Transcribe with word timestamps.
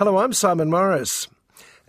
Hello, 0.00 0.16
I'm 0.16 0.32
Simon 0.32 0.70
Morris. 0.70 1.28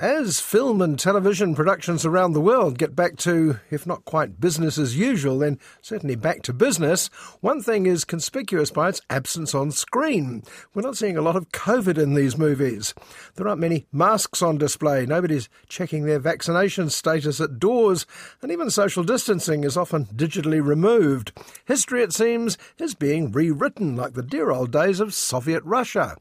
As 0.02 0.40
film 0.40 0.82
and 0.82 0.98
television 0.98 1.54
productions 1.54 2.08
around 2.08 2.34
the 2.34 2.42
world 2.42 2.80
get 2.80 2.96
back 2.96 3.18
to, 3.18 3.60
if 3.70 3.86
not 3.86 4.04
quite 4.04 4.42
business 4.42 4.80
as 4.80 4.98
usual, 4.98 5.38
then 5.38 5.60
certainly 5.80 6.16
back 6.16 6.42
to 6.42 6.54
business, 6.54 7.06
one 7.42 7.62
thing 7.62 7.86
is 7.86 8.04
conspicuous 8.04 8.72
by 8.72 8.90
its 8.90 9.02
absence 9.12 9.54
on 9.54 9.70
screen. 9.70 10.42
We're 10.74 10.82
not 10.82 10.98
seeing 10.98 11.18
a 11.18 11.22
lot 11.22 11.36
of 11.36 11.52
COVID 11.52 12.00
in 12.00 12.16
these 12.16 12.36
movies. 12.36 12.96
There 13.36 13.48
aren't 13.48 13.62
many 13.62 13.86
masks 13.92 14.42
on 14.42 14.58
display, 14.58 15.06
nobody's 15.06 15.50
checking 15.70 16.06
their 16.06 16.18
vaccination 16.18 16.90
status 16.90 17.40
at 17.40 17.60
doors, 17.60 18.08
and 18.42 18.52
even 18.52 18.72
social 18.72 19.04
distancing 19.04 19.64
is 19.64 19.78
often 19.78 20.06
digitally 20.06 20.66
removed. 20.66 21.32
History, 21.66 22.02
it 22.02 22.12
seems, 22.12 22.58
is 22.80 22.96
being 22.96 23.32
rewritten 23.32 23.96
like 23.96 24.14
the 24.14 24.24
dear 24.24 24.50
old 24.50 24.72
days 24.72 25.00
of 25.00 25.14
Soviet 25.14 25.62
Russia. 25.64 26.18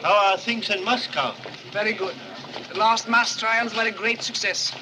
How 0.00 0.30
are 0.30 0.38
things 0.38 0.70
in 0.70 0.82
Moscow? 0.82 1.34
Very 1.74 1.92
good. 1.92 2.14
The 2.70 2.78
last 2.78 3.08
mass 3.08 3.38
trials 3.38 3.74
were 3.76 3.86
a 3.86 3.90
great 3.90 4.22
success. 4.22 4.74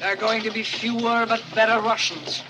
There 0.00 0.12
are 0.12 0.16
going 0.16 0.42
to 0.42 0.50
be 0.50 0.62
fewer 0.62 1.26
but 1.26 1.42
better 1.54 1.80
Russians. 1.80 2.42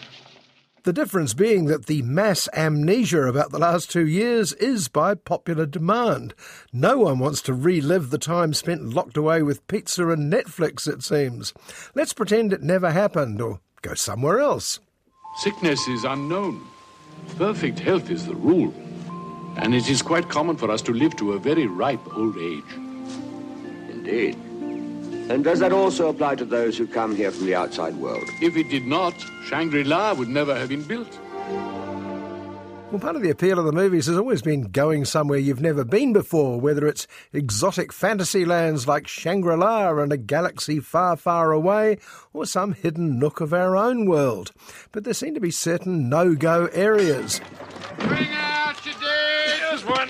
The 0.84 0.92
difference 0.92 1.34
being 1.34 1.66
that 1.66 1.86
the 1.86 2.02
mass 2.02 2.48
amnesia 2.54 3.24
about 3.24 3.50
the 3.50 3.58
last 3.58 3.90
two 3.90 4.06
years 4.06 4.54
is 4.54 4.88
by 4.88 5.14
popular 5.14 5.66
demand. 5.66 6.34
No 6.72 6.98
one 6.98 7.18
wants 7.18 7.42
to 7.42 7.52
relive 7.52 8.10
the 8.10 8.16
time 8.16 8.54
spent 8.54 8.94
locked 8.94 9.16
away 9.16 9.42
with 9.42 9.66
pizza 9.66 10.08
and 10.08 10.32
Netflix, 10.32 10.88
it 10.88 11.02
seems. 11.02 11.52
Let's 11.94 12.14
pretend 12.14 12.52
it 12.52 12.62
never 12.62 12.90
happened 12.90 13.40
or 13.42 13.60
go 13.82 13.94
somewhere 13.94 14.40
else. 14.40 14.80
Sickness 15.36 15.86
is 15.88 16.04
unknown. 16.04 16.66
Perfect 17.36 17.80
health 17.80 18.10
is 18.10 18.24
the 18.24 18.36
rule. 18.36 18.72
And 19.56 19.74
it 19.74 19.90
is 19.90 20.00
quite 20.00 20.28
common 20.28 20.56
for 20.56 20.70
us 20.70 20.80
to 20.82 20.92
live 20.92 21.16
to 21.16 21.32
a 21.32 21.38
very 21.38 21.66
ripe 21.66 22.16
old 22.16 22.38
age. 22.38 22.87
Indeed. 24.08 24.36
And 25.30 25.44
does 25.44 25.58
that 25.58 25.72
also 25.72 26.08
apply 26.08 26.36
to 26.36 26.46
those 26.46 26.78
who 26.78 26.86
come 26.86 27.14
here 27.14 27.30
from 27.30 27.44
the 27.44 27.54
outside 27.54 27.94
world? 27.96 28.24
If 28.40 28.56
it 28.56 28.70
did 28.70 28.86
not, 28.86 29.14
Shangri 29.44 29.84
La 29.84 30.14
would 30.14 30.28
never 30.28 30.54
have 30.54 30.70
been 30.70 30.82
built. 30.82 31.18
Well, 32.90 33.00
part 33.00 33.16
of 33.16 33.22
the 33.22 33.28
appeal 33.28 33.58
of 33.58 33.66
the 33.66 33.72
movies 33.72 34.06
has 34.06 34.16
always 34.16 34.40
been 34.40 34.62
going 34.62 35.04
somewhere 35.04 35.38
you've 35.38 35.60
never 35.60 35.84
been 35.84 36.14
before, 36.14 36.58
whether 36.58 36.86
it's 36.86 37.06
exotic 37.34 37.92
fantasy 37.92 38.46
lands 38.46 38.88
like 38.88 39.06
Shangri 39.06 39.58
La 39.58 39.90
and 39.98 40.10
a 40.10 40.16
galaxy 40.16 40.80
far, 40.80 41.14
far 41.14 41.52
away, 41.52 41.98
or 42.32 42.46
some 42.46 42.72
hidden 42.72 43.18
nook 43.18 43.42
of 43.42 43.52
our 43.52 43.76
own 43.76 44.06
world. 44.06 44.52
But 44.90 45.04
there 45.04 45.12
seem 45.12 45.34
to 45.34 45.40
be 45.40 45.50
certain 45.50 46.08
no 46.08 46.34
go 46.34 46.70
areas. 46.72 47.42
Bring 47.98 48.28
out 48.32 48.86
your 48.86 48.94
dead. 48.94 49.60
Here's 49.68 49.84
one. 49.84 50.08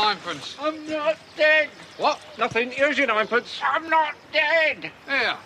Ninepence. 0.00 0.56
I'm 0.60 0.86
not 0.88 1.16
dead. 1.36 1.68
What? 1.96 2.20
Nothing. 2.38 2.70
Here's 2.70 2.96
your 2.96 3.08
ninepence. 3.08 3.60
I'm 3.62 3.88
not 3.90 4.14
dead. 4.32 4.90
There. 5.06 5.36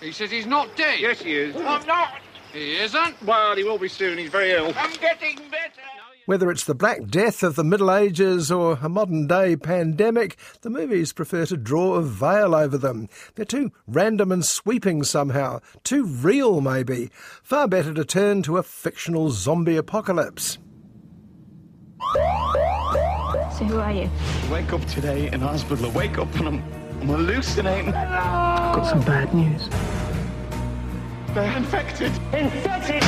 He 0.00 0.12
says 0.12 0.30
he's 0.30 0.46
not 0.46 0.74
dead. 0.76 1.00
Yes, 1.00 1.20
he 1.20 1.34
is. 1.34 1.54
Hmm. 1.54 1.66
I'm 1.66 1.86
not. 1.86 2.14
He 2.52 2.76
isn't. 2.76 3.22
Well, 3.22 3.56
he 3.56 3.64
will 3.64 3.78
be 3.78 3.88
soon. 3.88 4.18
He's 4.18 4.30
very 4.30 4.52
ill. 4.52 4.72
I'm 4.76 4.92
getting 4.94 5.36
better. 5.50 5.80
Whether 6.26 6.50
it's 6.50 6.64
the 6.64 6.74
Black 6.74 7.08
Death 7.08 7.42
of 7.42 7.56
the 7.56 7.64
Middle 7.64 7.90
Ages 7.90 8.50
or 8.52 8.78
a 8.80 8.88
modern 8.88 9.26
day 9.26 9.56
pandemic, 9.56 10.36
the 10.60 10.70
movies 10.70 11.12
prefer 11.12 11.46
to 11.46 11.56
draw 11.56 11.94
a 11.94 12.02
veil 12.02 12.54
over 12.54 12.78
them. 12.78 13.08
They're 13.34 13.44
too 13.44 13.72
random 13.88 14.30
and 14.30 14.44
sweeping 14.44 15.02
somehow, 15.02 15.60
too 15.82 16.04
real 16.04 16.60
maybe. 16.60 17.10
Far 17.42 17.66
better 17.66 17.92
to 17.94 18.04
turn 18.04 18.42
to 18.44 18.58
a 18.58 18.62
fictional 18.62 19.30
zombie 19.30 19.76
apocalypse. 19.76 20.58
So 23.62 23.68
who 23.68 23.78
are 23.78 23.92
you? 23.92 24.10
Wake 24.50 24.72
up 24.72 24.84
today 24.86 25.30
in 25.30 25.40
hospital. 25.40 25.88
Wake 25.92 26.18
up 26.18 26.34
and 26.34 26.48
I'm, 26.48 26.64
I'm 27.00 27.06
hallucinating. 27.06 27.94
I've 27.94 28.74
got 28.74 28.90
some 28.90 29.02
bad 29.02 29.32
news. 29.32 29.68
They're 31.32 31.56
infected. 31.56 32.10
Infected! 32.32 33.04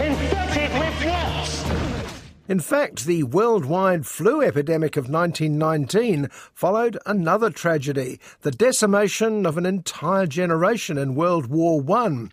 Infected 0.00 0.70
with 0.80 1.04
what? 1.04 2.24
In 2.48 2.58
fact, 2.58 3.04
the 3.04 3.24
worldwide 3.24 4.06
flu 4.06 4.40
epidemic 4.40 4.96
of 4.96 5.10
1919 5.10 6.28
followed 6.54 6.98
another 7.04 7.50
tragedy, 7.50 8.18
the 8.40 8.50
decimation 8.50 9.44
of 9.44 9.58
an 9.58 9.66
entire 9.66 10.26
generation 10.26 10.96
in 10.96 11.14
World 11.14 11.48
War 11.48 11.82
One. 11.82 12.32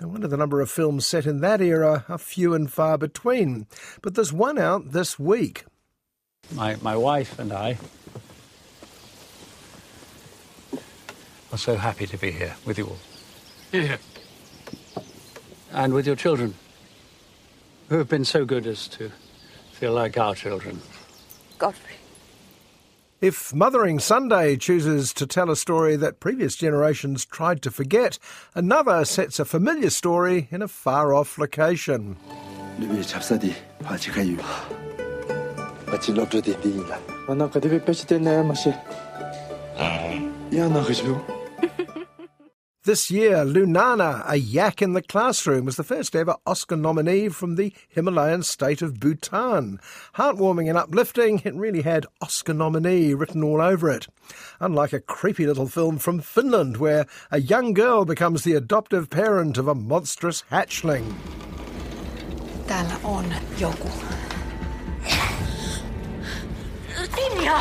No 0.00 0.06
wonder 0.06 0.28
the 0.28 0.36
number 0.36 0.60
of 0.60 0.70
films 0.70 1.06
set 1.06 1.26
in 1.26 1.40
that 1.40 1.60
era 1.60 2.04
are 2.08 2.18
few 2.18 2.54
and 2.54 2.72
far 2.72 2.98
between. 2.98 3.66
But 4.00 4.14
there's 4.14 4.32
one 4.32 4.58
out 4.58 4.92
this 4.92 5.18
week. 5.18 5.64
My, 6.54 6.76
my 6.82 6.96
wife 6.96 7.38
and 7.38 7.52
I 7.52 7.78
are 11.50 11.58
so 11.58 11.76
happy 11.76 12.06
to 12.06 12.18
be 12.18 12.30
here 12.30 12.56
with 12.66 12.78
you 12.78 12.88
all. 12.88 12.98
Here. 13.70 13.98
And 15.72 15.94
with 15.94 16.06
your 16.06 16.16
children, 16.16 16.54
who 17.88 17.96
have 17.98 18.08
been 18.08 18.26
so 18.26 18.44
good 18.44 18.66
as 18.66 18.86
to 18.88 19.10
feel 19.72 19.92
like 19.92 20.18
our 20.18 20.34
children. 20.34 20.80
Godfrey. 21.58 21.94
If 23.22 23.54
Mothering 23.54 23.98
Sunday 23.98 24.56
chooses 24.56 25.14
to 25.14 25.26
tell 25.26 25.50
a 25.50 25.56
story 25.56 25.96
that 25.96 26.20
previous 26.20 26.56
generations 26.56 27.24
tried 27.24 27.62
to 27.62 27.70
forget, 27.70 28.18
another 28.54 29.04
sets 29.04 29.38
a 29.38 29.44
familiar 29.44 29.90
story 29.90 30.48
in 30.50 30.60
a 30.60 30.68
far 30.68 31.14
off 31.14 31.38
location. 31.38 32.16
This 42.84 43.12
year, 43.12 43.44
Lunana, 43.44 44.24
a 44.26 44.34
yak 44.34 44.82
in 44.82 44.92
the 44.92 45.02
classroom, 45.02 45.66
was 45.66 45.76
the 45.76 45.84
first 45.84 46.16
ever 46.16 46.34
Oscar 46.44 46.74
nominee 46.74 47.28
from 47.28 47.54
the 47.54 47.72
Himalayan 47.88 48.42
state 48.42 48.82
of 48.82 48.98
Bhutan. 48.98 49.78
Heartwarming 50.16 50.68
and 50.68 50.76
uplifting, 50.76 51.42
it 51.44 51.54
really 51.54 51.82
had 51.82 52.06
Oscar 52.20 52.52
nominee 52.54 53.14
written 53.14 53.44
all 53.44 53.60
over 53.60 53.88
it. 53.88 54.08
Unlike 54.58 54.94
a 54.94 55.00
creepy 55.00 55.46
little 55.46 55.68
film 55.68 55.98
from 55.98 56.18
Finland, 56.18 56.78
where 56.78 57.06
a 57.30 57.40
young 57.40 57.72
girl 57.72 58.04
becomes 58.04 58.42
the 58.42 58.54
adoptive 58.54 59.10
parent 59.10 59.58
of 59.58 59.68
a 59.68 59.76
monstrous 59.76 60.42
hatchling. 60.50 61.14
Täällä 62.66 62.98
on 63.04 63.24
joku. 63.58 63.88
Tinja! 67.42 67.58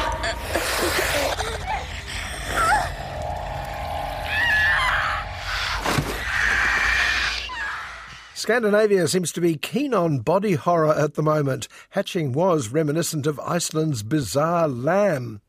Scandinavia 8.34 9.08
seems 9.08 9.32
to 9.34 9.42
be 9.42 9.56
keen 9.56 9.94
on 9.94 10.20
body 10.20 10.54
horror 10.54 10.94
at 10.94 11.14
the 11.14 11.22
moment. 11.22 11.68
Hatching 11.92 12.32
was 12.32 12.70
reminiscent 12.70 13.28
of 13.28 13.40
Iceland's 13.40 14.02
bizarre 14.02 14.68
lamb. 14.68 15.42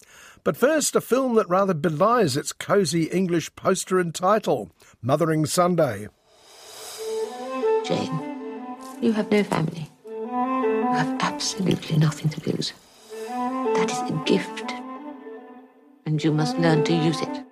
But 0.44 0.56
first, 0.56 0.94
a 0.96 1.00
film 1.00 1.34
that 1.37 1.49
rather 1.49 1.73
belies 1.73 2.37
its 2.37 2.52
cosy 2.52 3.05
English 3.05 3.55
poster 3.55 3.99
and 3.99 4.14
title 4.14 4.70
Mothering 5.00 5.46
Sunday. 5.46 6.08
Jane, 7.84 8.69
you 9.00 9.12
have 9.12 9.31
no 9.31 9.43
family. 9.44 9.88
You 10.05 10.87
have 10.93 11.23
absolutely 11.23 11.96
nothing 11.96 12.29
to 12.31 12.50
lose. 12.50 12.73
That 13.82 13.90
is 13.90 14.11
a 14.11 14.25
gift. 14.26 14.73
And 16.06 16.23
you 16.23 16.32
must 16.32 16.56
learn 16.56 16.84
to 16.84 16.94
use 16.94 17.20
it. 17.20 17.44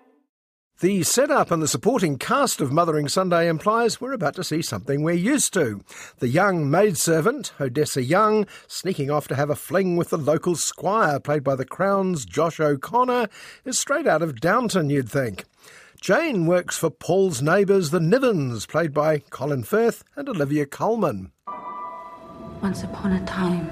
The 0.78 1.02
setup 1.02 1.50
and 1.50 1.60
the 1.60 1.66
supporting 1.66 2.18
cast 2.18 2.60
of 2.60 2.70
Mothering 2.70 3.08
Sunday 3.08 3.48
implies 3.48 4.00
we're 4.00 4.12
about 4.12 4.36
to 4.36 4.44
see 4.44 4.62
something 4.62 5.02
we're 5.02 5.14
used 5.14 5.52
to. 5.54 5.82
The 6.20 6.28
young 6.28 6.70
maidservant, 6.70 7.52
Odessa 7.60 8.00
Young, 8.00 8.46
sneaking 8.68 9.10
off 9.10 9.26
to 9.26 9.34
have 9.34 9.50
a 9.50 9.56
fling 9.56 9.96
with 9.96 10.10
the 10.10 10.18
local 10.18 10.54
squire, 10.54 11.18
played 11.18 11.42
by 11.42 11.56
the 11.56 11.64
Crown's 11.64 12.24
Josh 12.24 12.60
O'Connor, 12.60 13.26
is 13.64 13.80
straight 13.80 14.06
out 14.06 14.22
of 14.22 14.38
Downton, 14.38 14.88
you'd 14.88 15.10
think. 15.10 15.46
Jane 16.00 16.46
works 16.46 16.78
for 16.78 16.90
Paul's 16.90 17.42
neighbours, 17.42 17.90
the 17.90 17.98
Nivens, 17.98 18.68
played 18.68 18.94
by 18.94 19.18
Colin 19.18 19.64
Firth 19.64 20.04
and 20.14 20.28
Olivia 20.28 20.64
Colman. 20.64 21.32
Once 22.62 22.84
upon 22.84 23.14
a 23.14 23.26
time. 23.26 23.68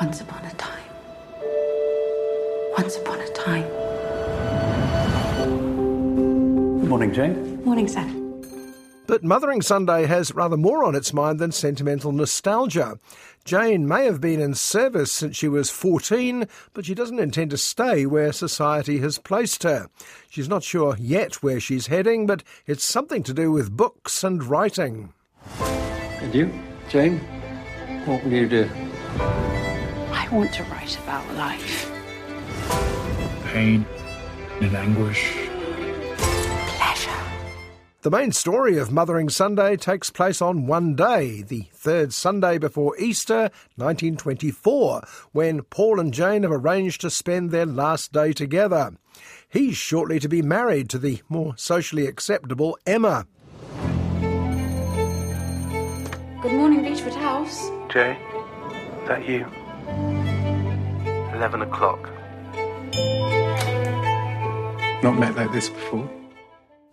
Once 0.00 0.20
upon 0.20 0.44
a 0.44 0.54
time. 0.54 0.87
Once 2.78 2.96
upon 2.96 3.20
a 3.20 3.28
time. 3.30 3.68
Good 6.78 6.88
morning, 6.88 7.12
Jane. 7.12 7.64
Morning, 7.64 7.88
sir. 7.88 8.08
But 9.08 9.24
Mothering 9.24 9.62
Sunday 9.62 10.06
has 10.06 10.32
rather 10.32 10.56
more 10.56 10.84
on 10.84 10.94
its 10.94 11.12
mind 11.12 11.40
than 11.40 11.50
sentimental 11.50 12.12
nostalgia. 12.12 13.00
Jane 13.44 13.88
may 13.88 14.04
have 14.04 14.20
been 14.20 14.38
in 14.38 14.54
service 14.54 15.12
since 15.12 15.36
she 15.36 15.48
was 15.48 15.70
14, 15.70 16.46
but 16.72 16.86
she 16.86 16.94
doesn't 16.94 17.18
intend 17.18 17.50
to 17.50 17.56
stay 17.56 18.06
where 18.06 18.32
society 18.32 18.98
has 19.00 19.18
placed 19.18 19.64
her. 19.64 19.88
She's 20.30 20.48
not 20.48 20.62
sure 20.62 20.96
yet 21.00 21.42
where 21.42 21.58
she's 21.58 21.88
heading, 21.88 22.28
but 22.28 22.44
it's 22.64 22.84
something 22.84 23.24
to 23.24 23.34
do 23.34 23.50
with 23.50 23.76
books 23.76 24.22
and 24.22 24.44
writing. 24.44 25.12
And 25.58 26.32
you, 26.32 26.52
Jane? 26.88 27.18
What 28.04 28.22
will 28.22 28.32
you 28.34 28.48
do? 28.48 28.70
I 29.18 30.28
want 30.30 30.54
to 30.54 30.62
write 30.62 30.96
about 31.00 31.34
life. 31.34 31.97
Pain 33.58 33.84
and 34.60 34.76
anguish. 34.76 35.34
Pleasure. 36.16 37.10
The 38.02 38.10
main 38.12 38.30
story 38.30 38.78
of 38.78 38.92
Mothering 38.92 39.28
Sunday 39.28 39.74
takes 39.74 40.10
place 40.10 40.40
on 40.40 40.68
one 40.68 40.94
day, 40.94 41.42
the 41.42 41.66
third 41.72 42.12
Sunday 42.12 42.58
before 42.58 42.96
Easter, 43.00 43.50
1924, 43.74 45.02
when 45.32 45.62
Paul 45.62 45.98
and 45.98 46.14
Jane 46.14 46.44
have 46.44 46.52
arranged 46.52 47.00
to 47.00 47.10
spend 47.10 47.50
their 47.50 47.66
last 47.66 48.12
day 48.12 48.32
together. 48.32 48.92
He's 49.48 49.76
shortly 49.76 50.20
to 50.20 50.28
be 50.28 50.40
married 50.40 50.88
to 50.90 50.98
the 50.98 51.20
more 51.28 51.56
socially 51.56 52.06
acceptable 52.06 52.78
Emma. 52.86 53.26
Good 56.42 56.52
morning, 56.52 56.84
Beechwood 56.84 57.16
House. 57.16 57.68
Jay, 57.90 58.16
that 59.08 59.28
you? 59.28 59.44
11 61.34 61.62
o'clock. 61.62 62.08
Not 65.02 65.18
met 65.18 65.36
like 65.36 65.52
this 65.52 65.68
before. 65.68 66.10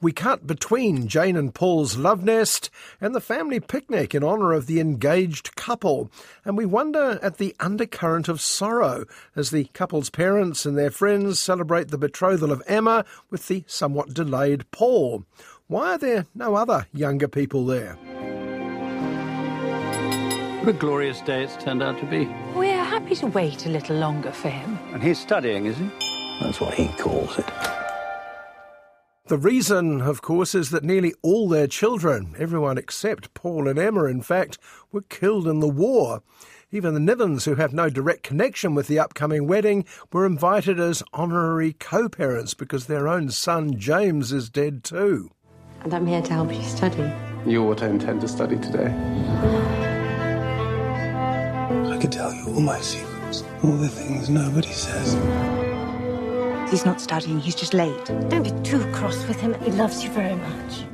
We 0.01 0.11
cut 0.11 0.45
between 0.45 1.07
Jane 1.07 1.35
and 1.35 1.55
Paul's 1.55 1.97
love 1.97 2.23
nest 2.23 2.69
and 3.01 3.15
the 3.15 3.21
family 3.21 3.59
picnic 3.59 4.13
in 4.13 4.23
honour 4.23 4.53
of 4.53 4.67
the 4.67 4.79
engaged 4.79 5.55
couple, 5.55 6.11
and 6.43 6.55
we 6.55 6.67
wonder 6.67 7.17
at 7.23 7.37
the 7.37 7.55
undercurrent 7.59 8.27
of 8.27 8.39
sorrow 8.39 9.05
as 9.35 9.49
the 9.49 9.63
couple's 9.73 10.11
parents 10.11 10.65
and 10.65 10.77
their 10.77 10.91
friends 10.91 11.39
celebrate 11.39 11.87
the 11.87 11.97
betrothal 11.97 12.51
of 12.51 12.61
Emma 12.67 13.05
with 13.31 13.47
the 13.47 13.63
somewhat 13.65 14.13
delayed 14.13 14.69
Paul. 14.69 15.25
Why 15.67 15.93
are 15.93 15.97
there 15.97 16.27
no 16.35 16.53
other 16.53 16.85
younger 16.93 17.27
people 17.27 17.65
there? 17.65 17.95
What 20.59 20.69
a 20.69 20.77
glorious 20.77 21.21
day 21.21 21.43
it's 21.43 21.55
turned 21.63 21.81
out 21.81 21.97
to 21.99 22.05
be. 22.05 22.25
We're 22.53 22.83
happy 22.83 23.15
to 23.15 23.27
wait 23.27 23.65
a 23.65 23.69
little 23.69 23.97
longer 23.97 24.31
for 24.31 24.49
him. 24.49 24.77
And 24.93 25.01
he's 25.01 25.17
studying, 25.17 25.65
is 25.65 25.77
he? 25.77 25.89
That's 26.41 26.61
what 26.61 26.75
he 26.75 26.89
calls 26.99 27.39
it. 27.39 27.45
The 29.27 29.39
reason, 29.39 30.01
of 30.01 30.21
course, 30.21 30.53
is 30.53 30.69
that 30.69 30.83
nearly 30.83 31.15
all 31.23 31.49
their 31.49 31.65
children, 31.65 32.35
everyone 32.37 32.77
except 32.77 33.33
Paul 33.33 33.67
and 33.67 33.79
Emma, 33.79 34.03
in 34.05 34.21
fact, 34.21 34.59
were 34.91 35.01
killed 35.01 35.47
in 35.47 35.61
the 35.61 35.67
war. 35.67 36.21
Even 36.71 36.93
the 36.93 36.99
Nivens, 36.99 37.45
who 37.45 37.55
have 37.55 37.73
no 37.73 37.89
direct 37.89 38.21
connection 38.21 38.75
with 38.75 38.85
the 38.85 38.99
upcoming 38.99 39.47
wedding, 39.47 39.83
were 40.13 40.27
invited 40.27 40.79
as 40.79 41.01
honorary 41.11 41.73
co 41.73 42.07
parents 42.07 42.53
because 42.53 42.85
their 42.85 43.07
own 43.07 43.31
son 43.31 43.79
James 43.79 44.31
is 44.31 44.47
dead 44.47 44.83
too. 44.83 45.31
And 45.81 45.91
I'm 45.91 46.05
here 46.05 46.21
to 46.21 46.33
help 46.33 46.53
you 46.53 46.61
study. 46.61 47.11
You're 47.47 47.63
what 47.63 47.81
I 47.81 47.87
intend 47.87 48.21
to 48.21 48.27
study 48.27 48.57
today. 48.57 48.93
I 51.91 51.97
could 51.99 52.11
tell 52.11 52.31
you 52.31 52.45
all 52.45 52.61
my 52.61 52.79
secrets, 52.79 53.43
all 53.63 53.71
the 53.71 53.89
things 53.89 54.29
nobody 54.29 54.71
says. 54.71 55.64
He's 56.69 56.85
not 56.85 56.99
studying, 56.99 57.39
he's 57.39 57.55
just 57.55 57.73
late. 57.73 58.05
Don't 58.29 58.43
be 58.43 58.51
too 58.63 58.83
cross 58.91 59.27
with 59.27 59.39
him. 59.39 59.53
He 59.61 59.71
loves 59.71 60.03
you 60.03 60.09
very 60.11 60.35
much. 60.35 60.85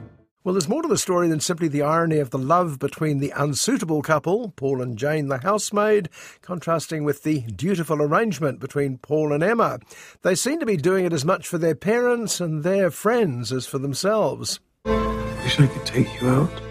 Well, 0.43 0.53
there's 0.53 0.67
more 0.67 0.81
to 0.81 0.87
the 0.87 0.97
story 0.97 1.27
than 1.27 1.39
simply 1.39 1.67
the 1.67 1.83
irony 1.83 2.17
of 2.17 2.31
the 2.31 2.39
love 2.39 2.79
between 2.79 3.19
the 3.19 3.31
unsuitable 3.35 4.01
couple, 4.01 4.49
Paul 4.55 4.81
and 4.81 4.97
Jane 4.97 5.27
the 5.27 5.37
housemaid, 5.37 6.09
contrasting 6.41 7.03
with 7.03 7.21
the 7.21 7.41
dutiful 7.41 8.01
arrangement 8.01 8.59
between 8.59 8.97
Paul 8.97 9.33
and 9.33 9.43
Emma. 9.43 9.79
They 10.23 10.33
seem 10.33 10.59
to 10.59 10.65
be 10.65 10.77
doing 10.77 11.05
it 11.05 11.13
as 11.13 11.23
much 11.23 11.47
for 11.47 11.59
their 11.59 11.75
parents 11.75 12.41
and 12.41 12.63
their 12.63 12.89
friends 12.89 13.53
as 13.53 13.67
for 13.67 13.77
themselves. 13.77 14.59
Wish 14.83 15.59
I 15.59 15.67
could 15.67 15.85
take 15.85 16.07
you 16.19 16.27
out. 16.27 16.61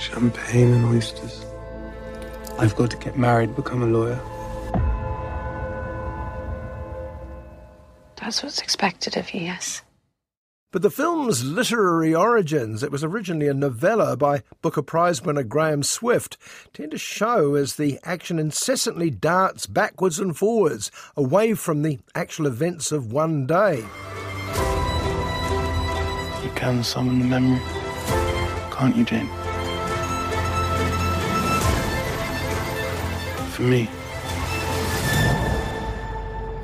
Champagne 0.00 0.72
and 0.72 0.84
oysters. 0.86 1.44
I've 2.58 2.76
got 2.76 2.90
to 2.92 2.96
get 2.96 3.18
married, 3.18 3.54
become 3.54 3.82
a 3.82 3.86
lawyer. 3.86 4.18
That's 8.20 8.42
what's 8.42 8.60
expected 8.60 9.16
of 9.16 9.32
you, 9.32 9.42
yes. 9.42 9.82
But 10.70 10.82
the 10.82 10.90
film's 10.90 11.44
literary 11.44 12.14
origins, 12.14 12.82
it 12.82 12.92
was 12.92 13.02
originally 13.02 13.48
a 13.48 13.54
novella 13.54 14.18
by 14.18 14.42
Booker 14.60 14.82
Prize 14.82 15.22
winner 15.22 15.42
Graham 15.42 15.82
Swift, 15.82 16.36
tend 16.74 16.90
to 16.90 16.98
show 16.98 17.54
as 17.54 17.76
the 17.76 17.98
action 18.04 18.38
incessantly 18.38 19.08
darts 19.08 19.64
backwards 19.64 20.20
and 20.20 20.36
forwards, 20.36 20.90
away 21.16 21.54
from 21.54 21.80
the 21.82 21.98
actual 22.14 22.46
events 22.46 22.92
of 22.92 23.12
one 23.12 23.46
day. 23.46 23.78
You 26.44 26.50
can 26.54 26.84
summon 26.84 27.18
the 27.20 27.24
memory, 27.24 27.60
can't 28.70 28.94
you, 28.94 29.04
Jane? 29.04 29.28
For 33.52 33.62
me. 33.62 33.88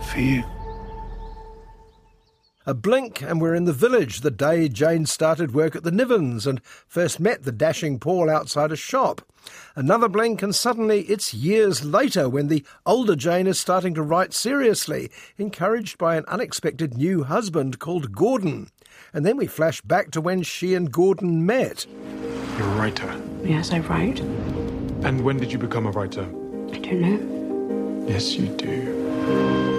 For 0.02 0.20
you. 0.20 0.44
A 2.66 2.72
blink, 2.72 3.20
and 3.20 3.42
we're 3.42 3.54
in 3.54 3.64
the 3.64 3.74
village 3.74 4.20
the 4.20 4.30
day 4.30 4.70
Jane 4.70 5.04
started 5.04 5.54
work 5.54 5.76
at 5.76 5.82
the 5.82 5.90
Nivens 5.90 6.46
and 6.46 6.64
first 6.64 7.20
met 7.20 7.42
the 7.42 7.52
dashing 7.52 7.98
Paul 7.98 8.30
outside 8.30 8.72
a 8.72 8.76
shop. 8.76 9.20
Another 9.76 10.08
blink, 10.08 10.42
and 10.42 10.54
suddenly 10.54 11.02
it's 11.02 11.34
years 11.34 11.84
later 11.84 12.26
when 12.26 12.48
the 12.48 12.64
older 12.86 13.16
Jane 13.16 13.46
is 13.46 13.60
starting 13.60 13.92
to 13.94 14.02
write 14.02 14.32
seriously, 14.32 15.10
encouraged 15.36 15.98
by 15.98 16.16
an 16.16 16.24
unexpected 16.26 16.96
new 16.96 17.24
husband 17.24 17.80
called 17.80 18.12
Gordon. 18.12 18.70
And 19.12 19.26
then 19.26 19.36
we 19.36 19.46
flash 19.46 19.82
back 19.82 20.10
to 20.12 20.22
when 20.22 20.42
she 20.42 20.74
and 20.74 20.90
Gordon 20.90 21.44
met. 21.44 21.84
You're 22.56 22.66
a 22.66 22.76
writer. 22.76 23.20
Yes, 23.42 23.72
I 23.72 23.80
write. 23.80 24.20
And 24.20 25.20
when 25.20 25.36
did 25.36 25.52
you 25.52 25.58
become 25.58 25.86
a 25.86 25.90
writer? 25.90 26.22
I 26.72 26.78
don't 26.78 27.00
know. 27.02 28.06
Yes, 28.08 28.32
you 28.32 28.46
do. 28.56 29.73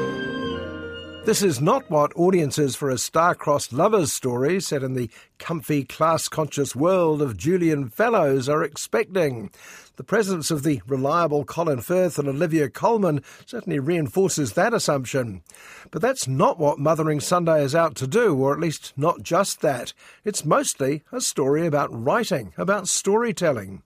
This 1.25 1.41
is 1.41 1.59
not 1.59 1.89
what 1.89 2.13
audiences 2.15 2.75
for 2.75 2.91
a 2.91 2.99
star-crossed 2.99 3.73
lovers 3.73 4.13
story 4.13 4.61
set 4.61 4.83
in 4.83 4.93
the 4.93 5.09
comfy, 5.39 5.83
class-conscious 5.83 6.75
world 6.75 7.19
of 7.19 7.35
Julian 7.35 7.89
Fellowes 7.89 8.47
are 8.47 8.61
expecting. 8.63 9.49
The 9.95 10.03
presence 10.03 10.51
of 10.51 10.61
the 10.61 10.83
reliable 10.85 11.43
Colin 11.43 11.79
Firth 11.81 12.19
and 12.19 12.27
Olivia 12.27 12.69
Colman 12.69 13.23
certainly 13.47 13.79
reinforces 13.79 14.53
that 14.53 14.71
assumption. 14.71 15.41
But 15.89 16.03
that's 16.03 16.27
not 16.27 16.59
what 16.59 16.77
Mothering 16.77 17.19
Sunday 17.19 17.63
is 17.63 17.73
out 17.73 17.95
to 17.95 18.05
do, 18.05 18.35
or 18.35 18.53
at 18.53 18.59
least 18.59 18.93
not 18.95 19.23
just 19.23 19.61
that. 19.61 19.93
It's 20.23 20.45
mostly 20.45 21.01
a 21.11 21.19
story 21.19 21.65
about 21.65 21.89
writing, 21.91 22.53
about 22.55 22.87
storytelling. 22.87 23.81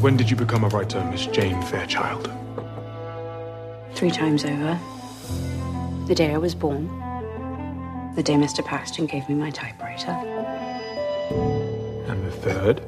When 0.00 0.16
did 0.16 0.30
you 0.30 0.36
become 0.36 0.62
a 0.62 0.68
writer, 0.68 1.04
Miss 1.10 1.26
Jane 1.26 1.60
Fairchild? 1.62 2.30
Three 3.96 4.12
times 4.12 4.44
over. 4.44 4.78
The 6.06 6.14
day 6.16 6.34
I 6.34 6.38
was 6.38 6.54
born. 6.54 6.88
The 8.16 8.22
day 8.22 8.34
Mr. 8.34 8.64
Paxton 8.64 9.06
gave 9.06 9.28
me 9.28 9.34
my 9.34 9.50
typewriter. 9.50 10.10
And 12.08 12.26
the 12.26 12.30
third? 12.30 12.82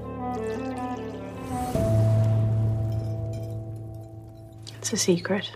It's 4.78 4.92
a 4.92 4.96
secret. 4.96 5.50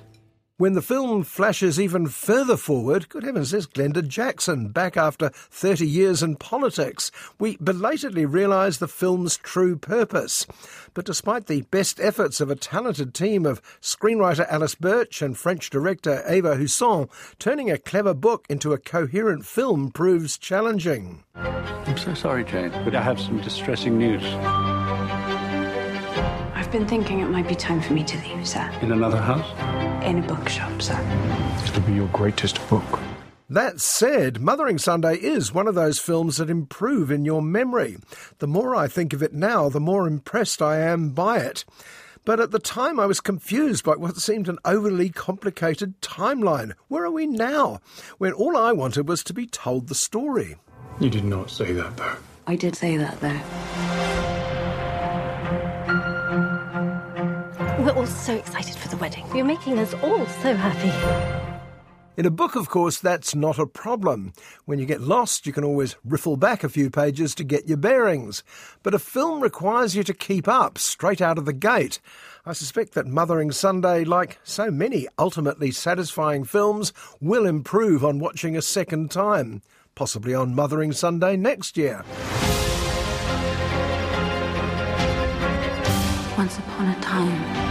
When 0.58 0.72
the 0.72 0.82
film 0.82 1.22
flashes 1.22 1.78
even 1.78 2.08
further 2.08 2.56
forward, 2.56 3.08
good 3.08 3.22
heavens, 3.22 3.52
there's 3.52 3.68
Glenda 3.68 4.04
Jackson 4.04 4.70
back 4.70 4.96
after 4.96 5.28
30 5.28 5.86
years 5.86 6.20
in 6.20 6.34
politics. 6.34 7.12
We 7.38 7.56
belatedly 7.58 8.26
realise 8.26 8.78
the 8.78 8.88
film's 8.88 9.36
true 9.36 9.76
purpose. 9.76 10.48
But 10.94 11.04
despite 11.04 11.46
the 11.46 11.62
best 11.70 12.00
efforts 12.00 12.40
of 12.40 12.50
a 12.50 12.56
talented 12.56 13.14
team 13.14 13.46
of 13.46 13.62
screenwriter 13.80 14.48
Alice 14.50 14.74
Birch 14.74 15.22
and 15.22 15.38
French 15.38 15.70
director 15.70 16.24
Eva 16.28 16.56
Husson, 16.56 17.08
turning 17.38 17.70
a 17.70 17.78
clever 17.78 18.12
book 18.12 18.44
into 18.48 18.72
a 18.72 18.78
coherent 18.78 19.46
film 19.46 19.92
proves 19.92 20.36
challenging. 20.36 21.22
I'm 21.36 21.96
so 21.96 22.14
sorry, 22.14 22.42
Jane, 22.42 22.72
but 22.84 22.96
I 22.96 23.02
have 23.02 23.20
some 23.20 23.40
distressing 23.42 23.96
news. 23.96 24.24
I've 26.68 26.72
been 26.72 26.86
thinking 26.86 27.20
it 27.20 27.30
might 27.30 27.48
be 27.48 27.54
time 27.54 27.80
for 27.80 27.94
me 27.94 28.04
to 28.04 28.18
leave, 28.18 28.46
sir. 28.46 28.70
In 28.82 28.92
another 28.92 29.16
house? 29.16 30.04
In 30.04 30.22
a 30.22 30.26
bookshop, 30.26 30.82
sir. 30.82 31.00
It'll 31.64 31.80
be 31.80 31.94
your 31.94 32.08
greatest 32.08 32.60
book. 32.68 33.00
That 33.48 33.80
said, 33.80 34.42
Mothering 34.42 34.76
Sunday 34.76 35.14
is 35.14 35.50
one 35.50 35.66
of 35.66 35.74
those 35.74 35.98
films 35.98 36.36
that 36.36 36.50
improve 36.50 37.10
in 37.10 37.24
your 37.24 37.40
memory. 37.40 37.96
The 38.40 38.46
more 38.46 38.76
I 38.76 38.86
think 38.86 39.14
of 39.14 39.22
it 39.22 39.32
now, 39.32 39.70
the 39.70 39.80
more 39.80 40.06
impressed 40.06 40.60
I 40.60 40.80
am 40.80 41.08
by 41.12 41.38
it. 41.38 41.64
But 42.26 42.38
at 42.38 42.50
the 42.50 42.58
time, 42.58 43.00
I 43.00 43.06
was 43.06 43.22
confused 43.22 43.82
by 43.82 43.94
what 43.94 44.18
seemed 44.18 44.46
an 44.46 44.58
overly 44.66 45.08
complicated 45.08 45.98
timeline. 46.02 46.74
Where 46.88 47.04
are 47.04 47.10
we 47.10 47.26
now? 47.26 47.80
When 48.18 48.34
all 48.34 48.58
I 48.58 48.72
wanted 48.72 49.08
was 49.08 49.24
to 49.24 49.32
be 49.32 49.46
told 49.46 49.88
the 49.88 49.94
story. 49.94 50.56
You 51.00 51.08
did 51.08 51.24
not 51.24 51.48
say 51.48 51.72
that, 51.72 51.96
though. 51.96 52.16
I 52.46 52.56
did 52.56 52.76
say 52.76 52.98
that, 52.98 53.18
though. 53.22 53.40
We're 57.88 57.94
all 57.94 58.06
so 58.06 58.34
excited 58.34 58.76
for 58.76 58.88
the 58.88 58.98
wedding. 58.98 59.24
You're 59.34 59.46
making 59.46 59.78
us 59.78 59.94
all 60.02 60.26
so 60.42 60.54
happy. 60.54 60.92
In 62.18 62.26
a 62.26 62.30
book, 62.30 62.54
of 62.54 62.68
course, 62.68 62.98
that's 62.98 63.34
not 63.34 63.58
a 63.58 63.64
problem. 63.64 64.34
When 64.66 64.78
you 64.78 64.84
get 64.84 65.00
lost, 65.00 65.46
you 65.46 65.54
can 65.54 65.64
always 65.64 65.96
riffle 66.04 66.36
back 66.36 66.62
a 66.62 66.68
few 66.68 66.90
pages 66.90 67.34
to 67.36 67.44
get 67.44 67.66
your 67.66 67.78
bearings. 67.78 68.44
But 68.82 68.92
a 68.92 68.98
film 68.98 69.40
requires 69.40 69.96
you 69.96 70.02
to 70.02 70.12
keep 70.12 70.46
up 70.46 70.76
straight 70.76 71.22
out 71.22 71.38
of 71.38 71.46
the 71.46 71.54
gate. 71.54 71.98
I 72.44 72.52
suspect 72.52 72.92
that 72.92 73.06
Mothering 73.06 73.52
Sunday, 73.52 74.04
like 74.04 74.38
so 74.44 74.70
many 74.70 75.08
ultimately 75.18 75.70
satisfying 75.70 76.44
films, 76.44 76.92
will 77.22 77.46
improve 77.46 78.04
on 78.04 78.18
watching 78.18 78.54
a 78.54 78.60
second 78.60 79.10
time, 79.10 79.62
possibly 79.94 80.34
on 80.34 80.54
Mothering 80.54 80.92
Sunday 80.92 81.38
next 81.38 81.78
year. 81.78 82.04
Once 86.36 86.58
upon 86.58 86.88
a 86.90 87.00
time. 87.00 87.67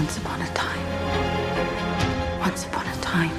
Once 0.00 0.16
upon 0.16 0.40
a 0.40 0.46
time. 0.54 2.40
Once 2.40 2.64
upon 2.64 2.86
a 2.86 2.96
time. 3.02 3.30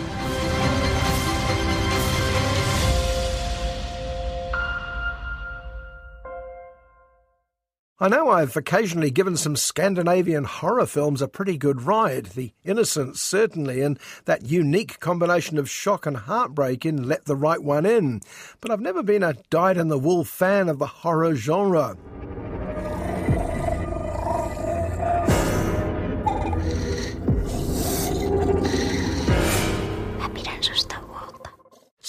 I 7.99 8.09
know 8.09 8.29
I've 8.29 8.55
occasionally 8.55 9.09
given 9.09 9.37
some 9.37 9.55
Scandinavian 9.55 10.43
horror 10.43 10.85
films 10.85 11.23
a 11.23 11.27
pretty 11.27 11.57
good 11.57 11.81
ride. 11.81 12.27
The 12.27 12.53
Innocents, 12.63 13.23
certainly, 13.23 13.81
and 13.81 13.99
that 14.25 14.45
unique 14.45 14.99
combination 14.99 15.57
of 15.57 15.67
shock 15.67 16.05
and 16.05 16.15
heartbreak 16.15 16.85
in 16.85 17.07
Let 17.07 17.25
the 17.25 17.35
Right 17.35 17.63
One 17.63 17.87
In. 17.87 18.21
But 18.59 18.69
I've 18.69 18.79
never 18.79 19.01
been 19.01 19.23
a 19.23 19.33
dyed 19.49 19.77
in 19.77 19.87
the 19.87 19.97
wool 19.97 20.23
fan 20.23 20.69
of 20.69 20.77
the 20.77 20.85
horror 20.85 21.33
genre. 21.33 21.97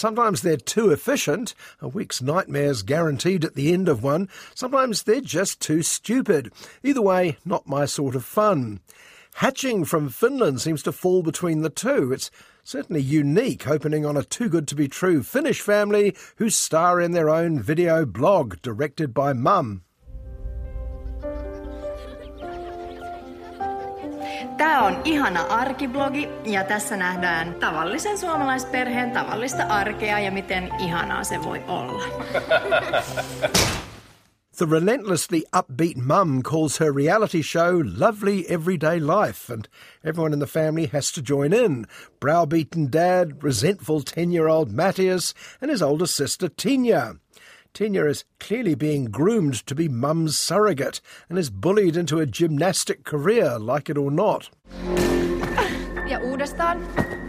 Sometimes 0.03 0.43
they're 0.43 0.57
too 0.57 0.91
efficient, 0.91 1.55
a 1.81 1.87
week's 1.87 2.21
nightmares 2.21 2.83
guaranteed 2.83 3.45
at 3.45 3.55
the 3.55 3.73
end 3.73 3.89
of 3.89 4.03
one. 4.03 4.29
Sometimes 4.53 5.05
they're 5.05 5.21
just 5.21 5.61
too 5.61 5.81
stupid. 5.81 6.51
Either 6.83 7.01
way, 7.01 7.37
not 7.45 7.69
my 7.69 7.85
sort 7.85 8.17
of 8.17 8.25
fun. 8.25 8.81
Hatching 9.35 9.85
from 9.85 10.09
Finland 10.09 10.61
seems 10.61 10.83
to 10.83 10.91
fall 10.91 11.23
between 11.23 11.63
the 11.63 11.71
two. 11.71 12.13
It's 12.13 12.33
certainly 12.65 13.01
unique, 13.01 13.69
opening 13.69 14.05
on 14.05 14.17
a 14.17 14.25
too 14.25 14.49
good 14.49 14.67
to 14.67 14.75
be 14.75 14.89
true 14.89 15.23
Finnish 15.23 15.61
family 15.61 16.17
who 16.35 16.51
star 16.51 17.01
in 17.01 17.13
their 17.13 17.31
own 17.31 17.61
video 17.61 18.05
blog 18.05 18.61
directed 18.61 19.15
by 19.15 19.33
Mum. 19.33 19.85
Tämä 24.63 24.83
on 24.83 25.01
ihana 25.05 25.43
arkiblogi 25.43 26.29
ja 26.45 26.65
tässä 26.65 26.97
nähdään 26.97 27.55
tavallisen 27.55 28.19
suomalaisperheen 28.19 29.11
tavallista 29.11 29.63
arkea 29.63 30.21
ja 30.21 30.31
miten 30.31 30.71
ihanaa 30.79 31.25
se 31.25 31.43
voi 31.43 31.63
olla. 31.69 32.05
The 34.57 34.67
relentlessly 34.71 35.43
upbeat 35.59 35.97
mum 35.97 36.43
calls 36.43 36.81
her 36.81 36.95
reality 36.95 37.43
show 37.43 37.83
Lovely 37.97 38.45
Everyday 38.49 39.01
Life, 39.01 39.53
and 39.53 39.69
everyone 40.05 40.33
in 40.33 40.39
the 40.39 40.47
family 40.47 40.87
has 40.93 41.13
to 41.13 41.23
join 41.23 41.53
in. 41.53 41.87
Browbeaten 42.21 42.91
dad, 42.93 43.43
resentful 43.43 44.03
10 44.03 44.31
year 44.31 44.49
old 44.49 44.71
Matthias, 44.71 45.35
and 45.61 45.71
his 45.71 45.83
older 45.83 46.07
sister 46.07 46.49
Tina. 46.49 47.15
Tina 47.75 48.05
is 48.05 48.25
clearly 48.39 48.75
being 48.75 49.07
groomed 49.07 49.67
to 49.67 49.75
be 49.75 49.89
mum's 49.89 50.37
surrogate 50.37 51.01
and 51.31 51.39
is 51.39 51.49
bullied 51.49 51.97
into 51.97 52.21
a 52.21 52.27
gymnastic 52.27 53.03
career, 53.03 53.59
like 53.59 53.89
it 53.89 53.97
or 53.97 54.11
not. 54.11 54.51
Ja 56.07 56.21
uudestaan, 56.21 56.79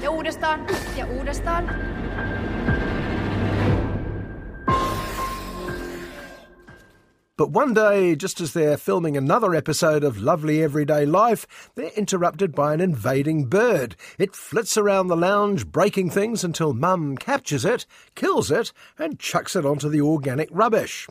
ja 0.01 0.11
uudestaan, 0.11 0.67
ja 0.97 1.07
uudestaan. 1.07 1.69
But 7.35 7.49
one 7.49 7.73
day, 7.73 8.15
just 8.15 8.39
as 8.41 8.53
they're 8.53 8.77
filming 8.77 9.17
another 9.17 9.55
episode 9.55 10.03
of 10.03 10.19
Lovely 10.19 10.61
Everyday 10.61 11.03
Life, 11.07 11.71
they're 11.73 11.89
interrupted 11.95 12.53
by 12.53 12.75
an 12.75 12.79
invading 12.79 13.45
bird. 13.45 13.95
It 14.19 14.35
flits 14.35 14.77
around 14.77 15.07
the 15.07 15.17
lounge, 15.17 15.65
breaking 15.65 16.11
things 16.11 16.43
until 16.43 16.75
Mum 16.75 17.17
captures 17.17 17.65
it, 17.65 17.87
kills 18.13 18.51
it, 18.51 18.71
and 18.99 19.17
chucks 19.17 19.55
it 19.55 19.65
onto 19.65 19.89
the 19.89 20.01
organic 20.01 20.47
rubbish. 20.51 21.07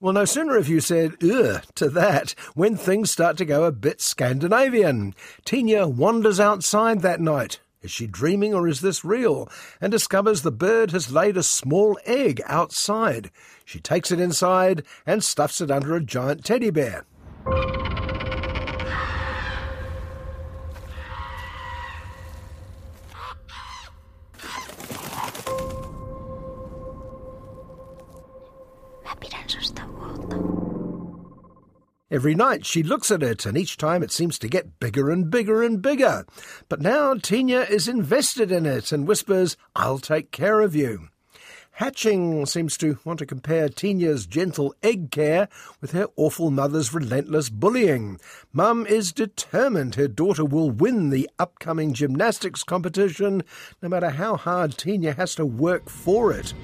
Well, 0.00 0.12
no 0.12 0.24
sooner 0.26 0.54
have 0.54 0.68
you 0.68 0.78
said 0.78 1.16
ugh 1.24 1.64
to 1.74 1.88
that 1.90 2.36
when 2.54 2.76
things 2.76 3.10
start 3.10 3.36
to 3.38 3.44
go 3.44 3.64
a 3.64 3.72
bit 3.72 4.00
Scandinavian. 4.00 5.12
Tina 5.44 5.88
wanders 5.88 6.38
outside 6.38 7.00
that 7.00 7.20
night. 7.20 7.58
Is 7.82 7.90
she 7.90 8.06
dreaming 8.06 8.54
or 8.54 8.68
is 8.68 8.80
this 8.80 9.04
real? 9.04 9.48
And 9.80 9.90
discovers 9.90 10.42
the 10.42 10.52
bird 10.52 10.92
has 10.92 11.10
laid 11.10 11.36
a 11.36 11.42
small 11.42 11.98
egg 12.04 12.40
outside. 12.46 13.32
She 13.64 13.80
takes 13.80 14.12
it 14.12 14.20
inside 14.20 14.84
and 15.04 15.24
stuffs 15.24 15.60
it 15.60 15.68
under 15.68 15.96
a 15.96 16.00
giant 16.00 16.44
teddy 16.44 16.70
bear. 16.70 17.04
Every 32.10 32.34
night 32.34 32.64
she 32.64 32.82
looks 32.82 33.10
at 33.10 33.22
it, 33.22 33.44
and 33.44 33.58
each 33.58 33.76
time 33.76 34.02
it 34.02 34.10
seems 34.10 34.38
to 34.38 34.48
get 34.48 34.80
bigger 34.80 35.10
and 35.10 35.30
bigger 35.30 35.62
and 35.62 35.82
bigger. 35.82 36.24
But 36.70 36.80
now 36.80 37.12
Tina 37.12 37.66
is 37.68 37.86
invested 37.86 38.50
in 38.50 38.64
it 38.64 38.92
and 38.92 39.06
whispers, 39.06 39.58
I'll 39.76 39.98
take 39.98 40.30
care 40.30 40.60
of 40.60 40.74
you. 40.74 41.08
Hatching 41.72 42.46
seems 42.46 42.78
to 42.78 42.98
want 43.04 43.18
to 43.18 43.26
compare 43.26 43.68
Tina's 43.68 44.26
gentle 44.26 44.74
egg 44.82 45.10
care 45.10 45.48
with 45.82 45.92
her 45.92 46.06
awful 46.16 46.50
mother's 46.50 46.94
relentless 46.94 47.50
bullying. 47.50 48.18
Mum 48.54 48.86
is 48.86 49.12
determined 49.12 49.94
her 49.96 50.08
daughter 50.08 50.46
will 50.46 50.70
win 50.70 51.10
the 51.10 51.28
upcoming 51.38 51.92
gymnastics 51.92 52.64
competition, 52.64 53.42
no 53.82 53.88
matter 53.90 54.10
how 54.10 54.36
hard 54.36 54.78
Tina 54.78 55.12
has 55.12 55.34
to 55.34 55.44
work 55.44 55.90
for 55.90 56.32
it. 56.32 56.54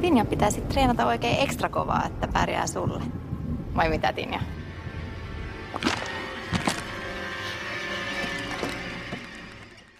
Tinja 0.00 0.24
pitäisi 0.24 0.60
treenata 0.60 1.06
oikein 1.06 1.38
ekstra 1.38 1.68
kovaa, 1.68 2.06
että 2.06 2.28
pärjää 2.28 2.66
sulle. 2.66 3.02
Vai 3.74 3.88
mitä, 3.88 4.12
Tinja? 4.12 4.40